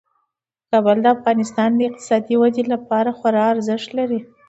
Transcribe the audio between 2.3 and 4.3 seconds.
ودې لپاره خورا ارزښت لري.